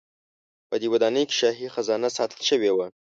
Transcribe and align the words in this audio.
په 0.69 0.75
دې 0.81 0.87
ودانۍ 0.93 1.23
کې 1.29 1.35
شاهي 1.39 1.67
خزانه 1.75 2.09
ساتل 2.17 2.41
شوې 2.49 2.71
وه. 2.73 2.87